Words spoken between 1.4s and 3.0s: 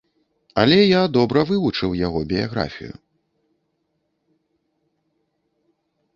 вывучыў яго біяграфію.